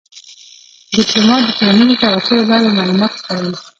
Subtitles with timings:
[0.95, 3.57] ډيپلومات د ټولنیزو شبکو له لارې معلومات خپروي.